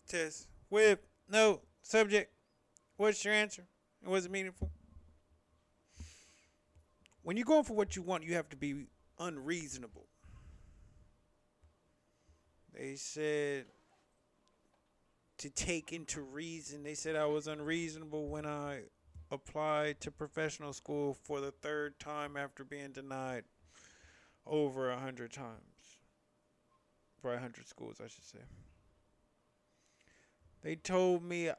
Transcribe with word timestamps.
Test 0.00 0.48
with 0.70 1.00
no 1.28 1.60
subject. 1.82 2.32
What's 2.96 3.24
your 3.24 3.34
answer? 3.34 3.64
It 4.04 4.08
meaningful? 4.30 4.70
When 7.22 7.36
you're 7.36 7.46
going 7.46 7.64
for 7.64 7.74
what 7.74 7.94
you 7.94 8.02
want, 8.02 8.24
you 8.24 8.34
have 8.34 8.48
to 8.50 8.56
be 8.56 8.86
unreasonable. 9.18 10.06
They 12.74 12.96
said 12.96 13.66
to 15.38 15.50
take 15.50 15.92
into 15.92 16.20
reason, 16.20 16.82
they 16.82 16.94
said 16.94 17.16
I 17.16 17.26
was 17.26 17.46
unreasonable 17.46 18.28
when 18.28 18.46
I 18.46 18.82
applied 19.30 20.00
to 20.00 20.10
professional 20.10 20.72
school 20.72 21.14
for 21.14 21.40
the 21.40 21.50
third 21.50 21.98
time 21.98 22.36
after 22.36 22.64
being 22.64 22.92
denied 22.92 23.44
over 24.46 24.90
a 24.90 24.98
hundred 24.98 25.32
times. 25.32 25.98
For 27.20 27.34
a 27.34 27.40
hundred 27.40 27.68
schools, 27.68 28.00
I 28.00 28.08
should 28.08 28.24
say. 28.24 28.40
They 30.62 30.76
told 30.76 31.24
me 31.24 31.50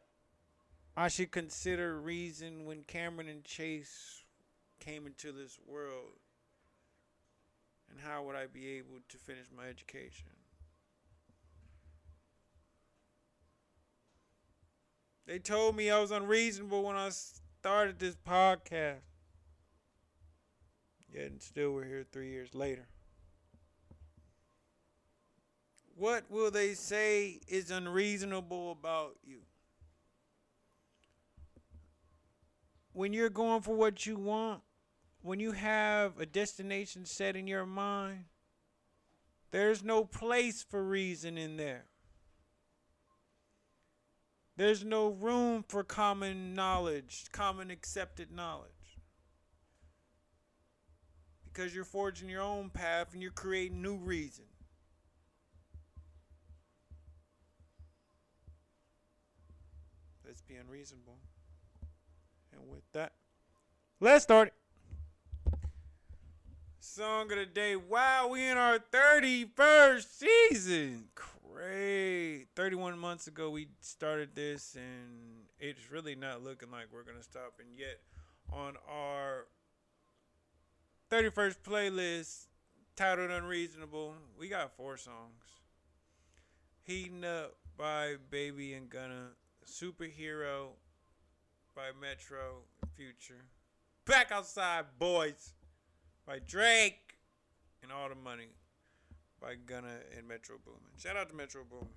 I 0.95 1.07
should 1.07 1.31
consider 1.31 1.99
reason 1.99 2.65
when 2.65 2.83
Cameron 2.83 3.27
and 3.27 3.43
Chase 3.43 4.23
came 4.79 5.05
into 5.05 5.31
this 5.31 5.57
world. 5.65 6.19
And 7.89 7.99
how 7.99 8.23
would 8.23 8.35
I 8.35 8.47
be 8.47 8.77
able 8.77 8.99
to 9.09 9.17
finish 9.17 9.47
my 9.55 9.67
education? 9.67 10.29
They 15.25 15.39
told 15.39 15.75
me 15.75 15.89
I 15.89 15.99
was 15.99 16.11
unreasonable 16.11 16.83
when 16.83 16.95
I 16.95 17.09
started 17.09 17.99
this 17.99 18.15
podcast. 18.15 19.01
Yet 21.13 21.31
and 21.31 21.41
still 21.41 21.71
we're 21.71 21.85
here 21.85 22.05
three 22.11 22.29
years 22.29 22.55
later. 22.55 22.87
What 25.95 26.29
will 26.29 26.49
they 26.49 26.73
say 26.73 27.39
is 27.47 27.69
unreasonable 27.69 28.71
about 28.71 29.15
you? 29.23 29.41
When 32.93 33.13
you're 33.13 33.29
going 33.29 33.61
for 33.61 33.75
what 33.75 34.05
you 34.05 34.17
want, 34.17 34.61
when 35.21 35.39
you 35.39 35.51
have 35.51 36.19
a 36.19 36.25
destination 36.25 37.05
set 37.05 37.35
in 37.35 37.47
your 37.47 37.65
mind, 37.65 38.25
there's 39.51 39.83
no 39.83 40.03
place 40.03 40.63
for 40.67 40.83
reason 40.83 41.37
in 41.37 41.57
there. 41.57 41.85
There's 44.55 44.83
no 44.83 45.09
room 45.09 45.63
for 45.67 45.83
common 45.83 46.53
knowledge, 46.53 47.25
common 47.31 47.71
accepted 47.71 48.31
knowledge. 48.31 48.69
Because 51.45 51.73
you're 51.73 51.83
forging 51.83 52.29
your 52.29 52.41
own 52.41 52.69
path 52.69 53.13
and 53.13 53.21
you're 53.21 53.31
creating 53.31 53.81
new 53.81 53.95
reason. 53.95 54.45
Let's 60.33 60.41
be 60.41 60.55
unreasonable. 60.55 61.19
And 62.51 62.67
with 62.67 62.91
that, 62.93 63.11
let's 63.99 64.23
start. 64.23 64.51
Song 66.79 67.31
of 67.31 67.37
the 67.37 67.45
day. 67.45 67.75
Wow, 67.75 68.29
we 68.31 68.49
in 68.49 68.57
our 68.57 68.79
31st 68.79 70.05
season. 70.49 71.03
Great. 71.13 72.47
31 72.55 72.97
months 72.97 73.27
ago 73.27 73.51
we 73.51 73.67
started 73.81 74.33
this 74.33 74.75
and 74.75 75.45
it's 75.59 75.91
really 75.91 76.15
not 76.15 76.43
looking 76.43 76.71
like 76.71 76.87
we're 76.91 77.03
going 77.03 77.17
to 77.17 77.23
stop 77.23 77.59
and 77.59 77.77
yet 77.77 77.99
on 78.51 78.73
our 78.89 79.45
31st 81.11 81.57
playlist 81.63 82.47
titled 82.95 83.29
Unreasonable, 83.29 84.15
we 84.39 84.47
got 84.47 84.75
four 84.75 84.97
songs. 84.97 85.43
Heating 86.81 87.23
Up 87.23 87.53
by 87.77 88.15
Baby 88.31 88.73
and 88.73 88.89
Gunna, 88.89 89.33
Superhero 89.65 90.69
by 91.75 91.89
Metro 91.99 92.63
Future, 92.95 93.45
Back 94.05 94.31
Outside 94.31 94.85
Boys 94.99 95.53
by 96.25 96.39
Drake, 96.39 97.17
and 97.81 97.91
All 97.91 98.09
the 98.09 98.15
Money 98.15 98.49
by 99.41 99.55
Gunna 99.65 99.95
and 100.17 100.27
Metro 100.27 100.57
Boomin. 100.63 100.79
Shout 100.97 101.17
out 101.17 101.29
to 101.29 101.35
Metro 101.35 101.63
Boomin. 101.69 101.87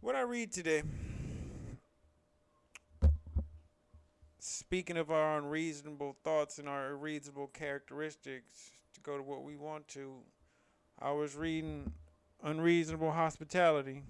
What 0.00 0.16
I 0.16 0.22
read 0.22 0.52
today. 0.52 0.82
Speaking 4.38 4.96
of 4.96 5.10
our 5.12 5.38
unreasonable 5.38 6.16
thoughts 6.24 6.58
and 6.58 6.68
our 6.68 6.94
unreasonable 6.94 7.46
characteristics, 7.46 8.72
to 8.94 9.00
go 9.00 9.16
to 9.16 9.22
what 9.22 9.44
we 9.44 9.56
want 9.56 9.86
to, 9.88 10.16
I 11.00 11.12
was 11.12 11.36
reading 11.36 11.92
Unreasonable 12.42 13.12
Hospitality. 13.12 14.02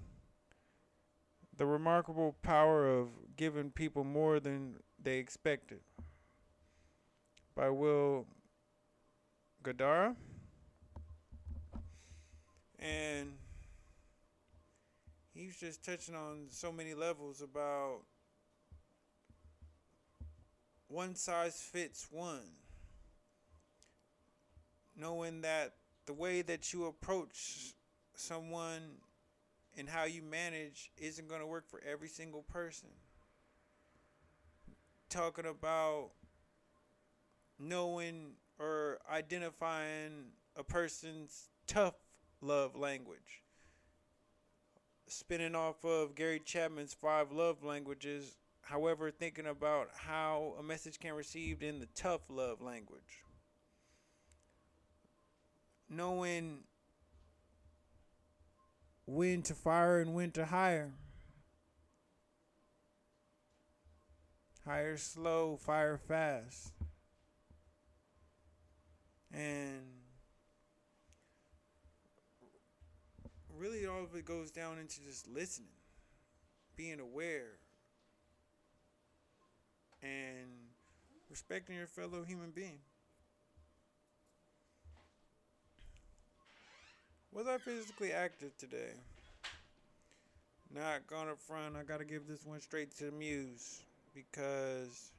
The 1.62 1.66
remarkable 1.66 2.34
power 2.42 2.88
of 2.88 3.10
giving 3.36 3.70
people 3.70 4.02
more 4.02 4.40
than 4.40 4.80
they 5.00 5.18
expected 5.18 5.78
by 7.54 7.70
Will 7.70 8.26
Guidara. 9.62 10.16
And 12.80 13.34
he's 15.32 15.56
just 15.56 15.84
touching 15.84 16.16
on 16.16 16.46
so 16.48 16.72
many 16.72 16.94
levels 16.94 17.40
about 17.42 18.00
one 20.88 21.14
size 21.14 21.60
fits 21.60 22.08
one. 22.10 22.56
Knowing 24.96 25.42
that 25.42 25.74
the 26.06 26.12
way 26.12 26.42
that 26.42 26.72
you 26.72 26.86
approach 26.86 27.74
someone 28.16 28.96
and 29.76 29.88
how 29.88 30.04
you 30.04 30.22
manage 30.22 30.90
isn't 30.96 31.28
going 31.28 31.40
to 31.40 31.46
work 31.46 31.68
for 31.68 31.80
every 31.88 32.08
single 32.08 32.42
person. 32.42 32.88
Talking 35.08 35.46
about 35.46 36.10
knowing 37.58 38.32
or 38.58 38.98
identifying 39.10 40.32
a 40.56 40.64
person's 40.64 41.48
tough 41.66 41.94
love 42.40 42.76
language. 42.76 43.42
Spinning 45.06 45.54
off 45.54 45.84
of 45.84 46.14
Gary 46.14 46.40
Chapman's 46.44 46.94
five 46.94 47.32
love 47.32 47.62
languages, 47.62 48.36
however, 48.62 49.10
thinking 49.10 49.46
about 49.46 49.88
how 49.94 50.54
a 50.58 50.62
message 50.62 50.98
can 50.98 51.10
be 51.10 51.16
received 51.16 51.62
in 51.62 51.78
the 51.78 51.88
tough 51.94 52.22
love 52.30 52.60
language. 52.60 53.22
Knowing 55.88 56.60
when 59.12 59.42
to 59.42 59.54
fire 59.54 60.00
and 60.00 60.14
when 60.14 60.30
to 60.30 60.46
hire. 60.46 60.92
Hire 64.64 64.96
slow, 64.96 65.56
fire 65.56 65.98
fast. 65.98 66.72
And 69.34 69.82
really, 73.58 73.86
all 73.86 74.02
of 74.02 74.14
it 74.14 74.24
goes 74.24 74.50
down 74.50 74.78
into 74.78 75.02
just 75.02 75.28
listening, 75.28 75.68
being 76.76 77.00
aware, 77.00 77.58
and 80.02 80.48
respecting 81.28 81.76
your 81.76 81.86
fellow 81.86 82.24
human 82.24 82.50
being. 82.50 82.80
Was 87.34 87.46
I 87.48 87.56
physically 87.56 88.12
active 88.12 88.54
today? 88.58 88.92
Not 90.74 91.06
gonna 91.06 91.34
front. 91.34 91.76
I 91.76 91.82
gotta 91.82 92.04
give 92.04 92.26
this 92.28 92.44
one 92.44 92.60
straight 92.60 92.94
to 92.96 93.06
the 93.06 93.10
muse 93.10 93.80
because 94.14 95.12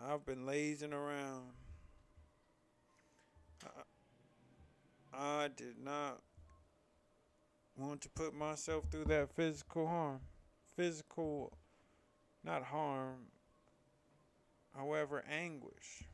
I've 0.00 0.24
been 0.24 0.46
lazing 0.46 0.92
around. 0.92 1.50
I, 5.12 5.42
I 5.44 5.48
did 5.56 5.76
not 5.82 6.20
want 7.76 8.00
to 8.02 8.08
put 8.10 8.32
myself 8.32 8.84
through 8.92 9.06
that 9.06 9.34
physical 9.34 9.88
harm. 9.88 10.20
Physical, 10.76 11.52
not 12.44 12.62
harm, 12.62 13.26
however, 14.76 15.24
anguish. 15.28 16.04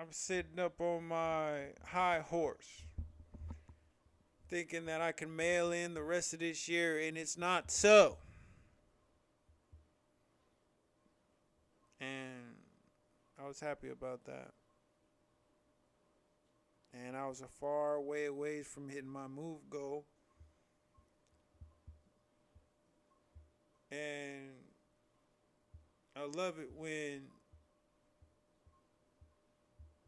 I'm 0.00 0.12
sitting 0.12 0.60
up 0.60 0.80
on 0.80 1.08
my 1.08 1.70
high 1.84 2.20
horse, 2.20 2.84
thinking 4.48 4.86
that 4.86 5.00
I 5.00 5.10
can 5.10 5.34
mail 5.34 5.72
in 5.72 5.94
the 5.94 6.04
rest 6.04 6.32
of 6.32 6.38
this 6.38 6.68
year, 6.68 7.00
and 7.00 7.18
it's 7.18 7.36
not 7.36 7.72
so. 7.72 8.16
And 12.00 12.54
I 13.42 13.48
was 13.48 13.58
happy 13.58 13.88
about 13.88 14.24
that. 14.26 14.52
And 16.94 17.16
I 17.16 17.26
was 17.26 17.40
a 17.40 17.48
far 17.48 18.00
way 18.00 18.26
away 18.26 18.62
from 18.62 18.88
hitting 18.88 19.10
my 19.10 19.26
move 19.26 19.68
goal. 19.68 20.06
And 23.90 24.50
I 26.14 26.24
love 26.24 26.60
it 26.60 26.70
when 26.76 27.22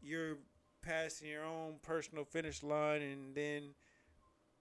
you're 0.01 0.37
passing 0.81 1.29
your 1.29 1.45
own 1.45 1.75
personal 1.83 2.25
finish 2.25 2.63
line, 2.63 3.01
and 3.01 3.35
then 3.35 3.75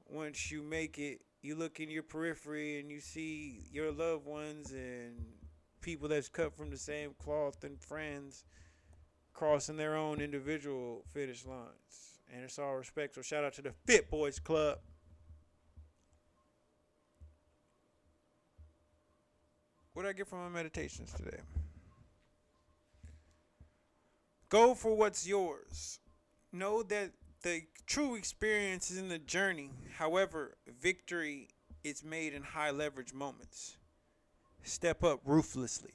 once 0.09 0.51
you 0.51 0.63
make 0.63 0.99
it, 0.99 1.21
you 1.43 1.55
look 1.55 1.81
in 1.81 1.89
your 1.89 2.03
periphery 2.03 2.79
and 2.81 2.91
you 2.91 3.01
see 3.01 3.63
your 3.73 3.91
loved 3.91 4.27
ones 4.27 4.73
and 4.73 5.17
people 5.81 6.09
that's 6.09 6.29
cut 6.29 6.55
from 6.55 6.71
the 6.71 6.77
same 6.77 7.15
cloth 7.19 7.65
and 7.65 7.81
friends 7.81 8.45
crossing 9.33 9.77
their 9.77 9.97
own 9.97 10.21
individual 10.21 11.03
finish 11.13 11.47
lines. 11.47 12.19
And 12.33 12.45
it's 12.45 12.59
all 12.59 12.77
respect. 12.77 13.15
So 13.15 13.23
shout 13.23 13.45
out 13.45 13.55
to 13.55 13.63
the 13.63 13.73
Fit 13.87 14.11
Boys 14.11 14.39
Club. 14.39 14.79
What 19.95 20.03
did 20.03 20.11
I 20.11 20.13
get 20.13 20.29
from 20.29 20.41
my 20.41 20.49
meditations 20.49 21.13
today? 21.13 21.39
Go 24.51 24.75
for 24.75 24.95
what's 24.97 25.27
yours. 25.29 26.01
Know 26.53 26.83
that 26.83 27.13
the 27.43 27.63
true 27.87 28.17
experience 28.17 28.91
is 28.91 28.99
in 28.99 29.09
the 29.09 29.19
journey. 29.19 29.71
However, 29.97 30.57
victory 30.81 31.49
is 31.85 32.05
made 32.05 32.35
in 32.35 32.43
high 32.43 32.73
leverage 32.73 33.15
moments. 33.15 33.77
Step 34.65 35.05
up 35.05 35.21
ruthlessly. 35.25 35.93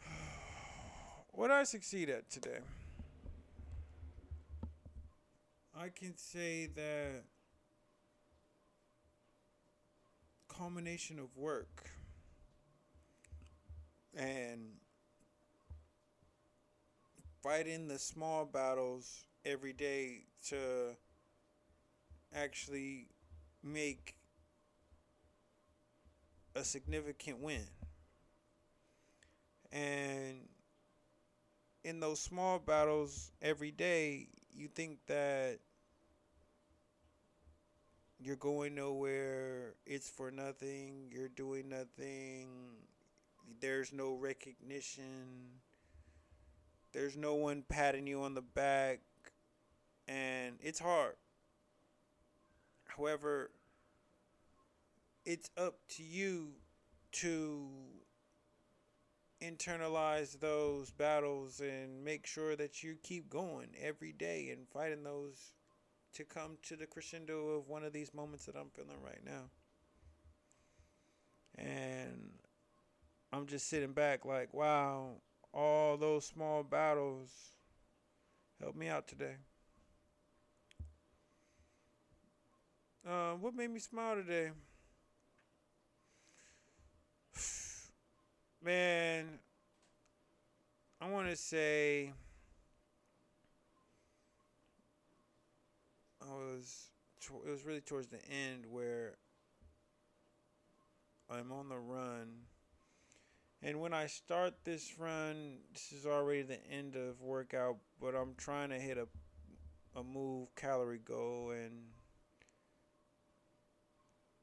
What 1.32 1.50
I 1.50 1.64
succeed 1.64 2.08
at 2.08 2.30
today? 2.30 2.58
I 5.76 5.88
can 5.88 6.16
say 6.16 6.66
that 6.74 7.22
culmination 10.48 11.18
of 11.18 11.36
work 11.36 11.90
and 14.18 14.72
fighting 17.42 17.88
the 17.88 17.98
small 17.98 18.44
battles 18.44 19.24
every 19.44 19.72
day 19.72 20.24
to 20.48 20.96
actually 22.34 23.08
make 23.62 24.16
a 26.54 26.64
significant 26.64 27.40
win. 27.40 27.66
And 29.72 30.48
in 31.84 32.00
those 32.00 32.20
small 32.20 32.58
battles 32.58 33.30
every 33.42 33.70
day, 33.70 34.28
you 34.52 34.68
think 34.68 34.98
that 35.06 35.58
you're 38.18 38.36
going 38.36 38.74
nowhere, 38.74 39.74
it's 39.86 40.08
for 40.10 40.30
nothing, 40.30 41.08
you're 41.12 41.28
doing 41.28 41.68
nothing, 41.68 42.48
there's 43.60 43.92
no 43.92 44.14
recognition, 44.14 45.60
there's 46.92 47.16
no 47.16 47.34
one 47.34 47.64
patting 47.68 48.06
you 48.06 48.22
on 48.22 48.34
the 48.34 48.42
back, 48.42 49.00
and 50.06 50.56
it's 50.60 50.78
hard. 50.78 51.14
However, 52.84 53.50
it's 55.24 55.50
up 55.56 55.76
to 55.90 56.02
you 56.02 56.48
to 57.12 57.68
internalize 59.42 60.40
those 60.40 60.90
battles 60.90 61.60
and 61.60 62.04
make 62.04 62.26
sure 62.26 62.56
that 62.56 62.82
you 62.82 62.96
keep 63.02 63.30
going 63.30 63.68
every 63.80 64.12
day 64.12 64.50
and 64.50 64.66
fighting 64.68 65.04
those 65.04 65.52
to 66.14 66.24
come 66.24 66.56
to 66.62 66.76
the 66.76 66.86
crescendo 66.86 67.50
of 67.50 67.68
one 67.68 67.84
of 67.84 67.92
these 67.92 68.12
moments 68.14 68.46
that 68.46 68.56
I'm 68.56 68.70
feeling 68.74 69.00
right 69.04 69.24
now. 69.24 69.50
And 71.56 72.30
I'm 73.32 73.46
just 73.46 73.68
sitting 73.68 73.92
back 73.92 74.24
like, 74.24 74.54
wow, 74.54 75.16
all 75.52 75.96
those 75.96 76.24
small 76.26 76.62
battles 76.62 77.30
helped 78.60 78.76
me 78.76 78.88
out 78.88 79.06
today. 79.06 79.36
Uh, 83.06 83.32
what 83.32 83.54
made 83.54 83.70
me 83.70 83.80
smile 83.80 84.16
today? 84.16 84.50
Man, 88.64 89.38
I 91.00 91.08
want 91.08 91.28
to 91.28 91.36
say 91.36 92.12
I 96.20 96.32
was 96.32 96.88
it 97.20 97.50
was 97.50 97.64
really 97.64 97.80
towards 97.80 98.08
the 98.08 98.24
end 98.26 98.64
where 98.70 99.16
I'm 101.30 101.52
on 101.52 101.68
the 101.68 101.78
run. 101.78 102.28
And 103.62 103.80
when 103.80 103.92
I 103.92 104.06
start 104.06 104.54
this 104.64 104.98
run, 104.98 105.58
this 105.72 105.92
is 105.92 106.06
already 106.06 106.42
the 106.42 106.64
end 106.70 106.96
of 106.96 107.20
workout, 107.20 107.76
but 108.00 108.14
I'm 108.14 108.34
trying 108.36 108.70
to 108.70 108.78
hit 108.78 108.98
a 108.98 109.06
a 109.96 110.02
move 110.04 110.54
calorie 110.54 111.00
goal 111.04 111.50
and 111.50 111.72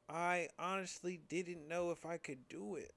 I 0.08 0.48
honestly 0.58 1.20
didn't 1.28 1.66
know 1.66 1.90
if 1.90 2.04
I 2.06 2.18
could 2.18 2.48
do 2.48 2.76
it. 2.76 2.94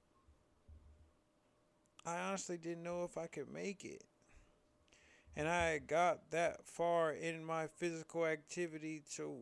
I 2.06 2.18
honestly 2.18 2.56
didn't 2.56 2.82
know 2.82 3.04
if 3.04 3.18
I 3.18 3.26
could 3.26 3.48
make 3.48 3.84
it. 3.84 4.04
And 5.36 5.48
I 5.48 5.78
got 5.78 6.30
that 6.30 6.66
far 6.66 7.12
in 7.12 7.44
my 7.44 7.66
physical 7.66 8.26
activity 8.26 9.02
to 9.16 9.36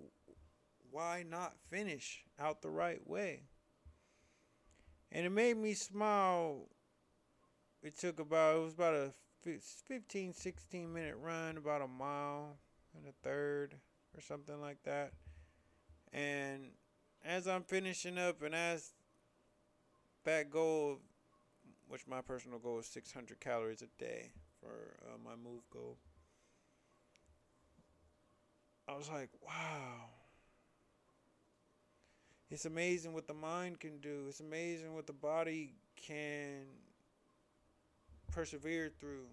why 0.91 1.25
not 1.29 1.55
finish 1.71 2.25
out 2.39 2.63
the 2.63 2.71
right 2.71 3.07
way? 3.07 3.43
And 5.11 5.27
it 5.27 5.31
made 5.31 5.57
me 5.57 5.75
smile. 5.75 6.69
It 7.83 7.97
took 7.97 8.21
about, 8.21 8.57
it 8.57 8.61
was 8.61 8.75
about 8.75 8.95
a 8.95 9.13
15, 9.87 10.35
16 10.35 10.93
minute 10.93 11.17
run, 11.21 11.57
about 11.57 11.83
a 11.83 11.89
mile 11.89 12.57
and 12.97 13.07
a 13.07 13.13
third 13.23 13.75
or 14.17 14.21
something 14.21 14.61
like 14.61 14.83
that. 14.85 15.13
And 16.13 16.71
as 17.25 17.47
I'm 17.47 17.63
finishing 17.63 18.19
up 18.19 18.43
and 18.43 18.55
as 18.55 18.93
that 20.25 20.51
goal 20.51 20.99
which 21.89 22.07
my 22.07 22.21
personal 22.21 22.59
goal 22.59 22.79
is 22.79 22.87
600 22.87 23.41
calories 23.41 23.83
a 23.83 23.89
day 23.99 24.31
for 24.61 24.97
uh, 25.07 25.17
my 25.25 25.35
move 25.37 25.63
goal. 25.71 25.97
I 28.87 28.97
was 28.97 29.09
like, 29.09 29.31
wow. 29.43 30.18
It's 32.51 32.65
amazing 32.65 33.13
what 33.13 33.27
the 33.27 33.35
mind 33.35 33.79
can 33.79 33.99
do. 33.99 34.25
It's 34.29 34.41
amazing 34.41 34.95
what 34.95 35.07
the 35.07 35.13
body 35.13 35.75
can 35.97 36.65
persevere 38.33 38.91
through. 38.99 39.27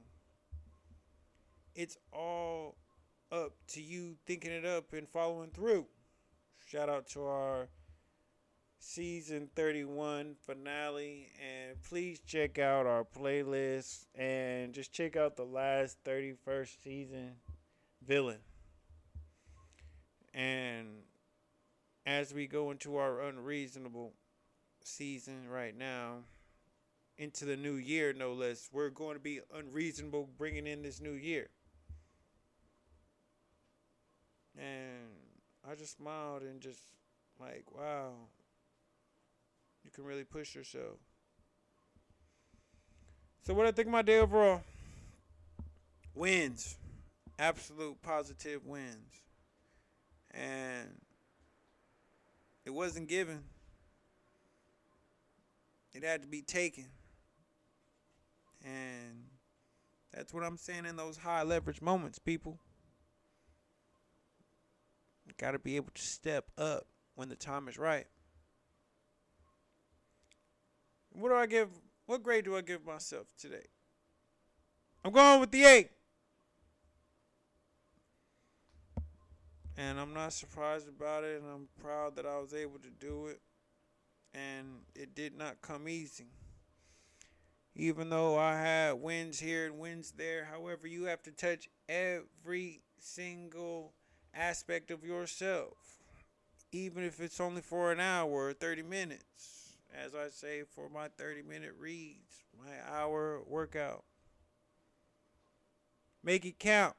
It's 1.76 1.98
all 2.12 2.76
up 3.32 3.54
to 3.70 3.82
you 3.82 4.16
thinking 4.26 4.52
it 4.52 4.66
up 4.66 4.94
and 4.94 5.08
following 5.08 5.50
through. 5.52 5.86
Shout 6.68 6.90
out 6.90 7.08
to 7.10 7.24
our 7.24 7.70
season 8.80 9.50
31 9.56 10.36
finale 10.46 11.28
and 11.42 11.82
please 11.84 12.20
check 12.20 12.60
out 12.60 12.86
our 12.86 13.04
playlist 13.04 14.06
and 14.14 14.74
just 14.74 14.92
check 14.92 15.16
out 15.16 15.36
the 15.36 15.44
last 15.44 15.98
31st 16.04 16.84
season 16.84 17.32
villain 18.06 18.38
and 20.36 20.88
as 22.06 22.34
we 22.34 22.48
go 22.48 22.72
into 22.72 22.98
our 22.98 23.22
unreasonable 23.22 24.14
season 24.84 25.48
right 25.50 25.78
now 25.78 26.18
into 27.18 27.46
the 27.46 27.56
new 27.56 27.76
year 27.76 28.14
no 28.14 28.34
less 28.34 28.70
we're 28.72 28.90
going 28.90 29.16
to 29.16 29.20
be 29.20 29.40
unreasonable 29.56 30.30
bringing 30.38 30.68
in 30.68 30.82
this 30.82 31.02
new 31.02 31.14
year 31.14 31.48
and 34.58 35.10
i 35.70 35.74
just 35.74 35.98
smiled 35.98 36.44
and 36.44 36.62
just 36.62 36.82
like 37.40 37.66
wow 37.76 38.12
you 39.86 39.92
can 39.92 40.04
really 40.04 40.24
push 40.24 40.56
yourself. 40.56 40.98
So 43.44 43.54
what 43.54 43.68
I 43.68 43.72
think 43.72 43.88
my 43.88 44.02
day 44.02 44.18
overall? 44.18 44.64
Wins. 46.16 46.78
Absolute 47.38 48.02
positive 48.02 48.66
wins. 48.66 49.22
And 50.32 50.90
it 52.66 52.74
wasn't 52.74 53.08
given. 53.08 53.44
It 55.94 56.04
had 56.04 56.22
to 56.24 56.28
be 56.28 56.42
taken. 56.42 56.88
And 58.64 59.26
that's 60.14 60.34
what 60.34 60.44
I'm 60.44 60.58
saying 60.58 60.86
in 60.86 60.96
those 60.96 61.18
high 61.18 61.44
leverage 61.44 61.82
moments, 61.82 62.20
people. 62.20 62.60
You 65.26 65.34
got 65.38 65.52
to 65.52 65.60
be 65.60 65.76
able 65.76 65.92
to 65.94 66.02
step 66.02 66.46
up 66.58 66.88
when 67.16 67.30
the 67.30 67.36
time 67.36 67.68
is 67.68 67.78
right. 67.78 68.08
What 71.12 71.30
do 71.30 71.36
I 71.36 71.46
give? 71.46 71.70
What 72.06 72.24
grade 72.24 72.46
do 72.46 72.58
I 72.58 72.62
give 72.62 72.86
myself 72.86 73.28
today? 73.40 73.66
I'm 75.04 75.12
going 75.12 75.40
with 75.40 75.52
the 75.52 75.64
eight. 75.64 75.90
And 79.78 80.00
I'm 80.00 80.14
not 80.14 80.34
surprised 80.34 80.88
about 80.88 81.24
it, 81.24 81.42
and 81.42 81.52
I'm 81.52 81.68
proud 81.82 82.16
that 82.16 82.26
I 82.26 82.40
was 82.40 82.54
able 82.54 82.80
to 82.80 82.90
do 82.90 83.28
it. 83.28 83.42
And 84.34 84.82
it 84.96 85.16
did 85.16 85.38
not 85.38 85.62
come 85.62 85.88
easy. 85.88 86.28
Even 87.76 88.10
though 88.10 88.38
I 88.38 88.56
had 88.58 88.94
wins 88.94 89.40
here 89.40 89.66
and 89.66 89.78
wins 89.78 90.14
there, 90.16 90.46
however, 90.46 90.88
you 90.88 91.06
have 91.06 91.22
to 91.24 91.32
touch 91.32 91.70
every 91.90 92.82
single 93.00 93.94
aspect 94.34 94.92
of 94.92 95.04
yourself, 95.04 95.78
even 96.72 97.04
if 97.04 97.20
it's 97.20 97.40
only 97.42 97.62
for 97.62 97.92
an 97.92 98.00
hour 98.00 98.48
or 98.48 98.54
30 98.54 98.84
minutes. 98.84 99.78
As 99.94 100.14
I 100.16 100.30
say, 100.30 100.64
for 100.64 100.90
my 100.90 101.08
30 101.18 101.44
minute 101.44 101.74
reads, 101.78 102.44
my 102.58 102.74
hour 102.94 103.42
workout. 103.46 104.04
Make 106.24 106.46
it 106.46 106.60
count. 106.60 106.96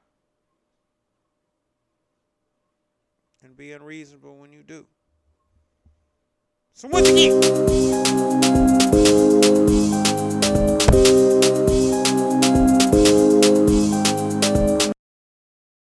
and 3.43 3.55
be 3.55 3.71
unreasonable 3.71 4.37
when 4.37 4.51
you 4.51 4.63
do. 4.63 4.85
So 6.73 6.87
once 6.87 7.09
again. 7.09 8.66